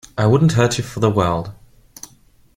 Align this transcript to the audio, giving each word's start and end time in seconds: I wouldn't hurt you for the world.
I 0.17 0.25
wouldn't 0.25 0.53
hurt 0.53 0.79
you 0.79 0.83
for 0.83 0.99
the 0.99 1.11
world. 1.11 1.51